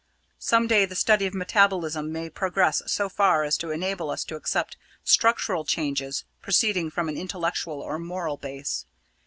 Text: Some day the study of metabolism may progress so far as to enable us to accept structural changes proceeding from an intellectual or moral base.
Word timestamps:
Some 0.39 0.65
day 0.65 0.85
the 0.85 0.95
study 0.95 1.27
of 1.27 1.35
metabolism 1.35 2.11
may 2.11 2.27
progress 2.31 2.81
so 2.87 3.07
far 3.07 3.43
as 3.43 3.55
to 3.59 3.69
enable 3.69 4.09
us 4.09 4.23
to 4.23 4.35
accept 4.35 4.75
structural 5.03 5.63
changes 5.63 6.23
proceeding 6.41 6.89
from 6.89 7.07
an 7.07 7.17
intellectual 7.17 7.79
or 7.81 7.99
moral 7.99 8.37
base. 8.37 8.87